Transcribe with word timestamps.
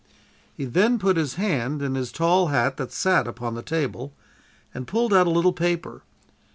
"He 0.57 0.65
then 0.65 0.97
put 0.97 1.15
his 1.15 1.35
hand 1.35 1.83
in 1.83 1.93
his 1.93 2.11
tall 2.11 2.47
hat 2.47 2.77
that 2.77 2.91
sat 2.91 3.27
upon 3.27 3.53
the 3.53 3.61
table, 3.61 4.15
and 4.73 4.87
pulled 4.87 5.13
out 5.13 5.27
a 5.27 5.29
little 5.29 5.53
paper. 5.53 6.01